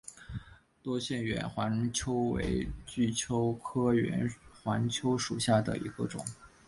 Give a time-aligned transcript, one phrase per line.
[0.81, 4.27] 多腺远环蚓为巨蚓科远
[4.63, 6.25] 环蚓属下的一个种。